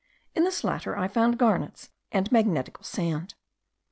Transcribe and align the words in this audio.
In 0.33 0.45
this 0.45 0.63
latter 0.63 0.97
I 0.97 1.07
found 1.07 1.37
garnets 1.37 1.91
and 2.11 2.31
magnetical 2.31 2.83
sand. 2.83 3.35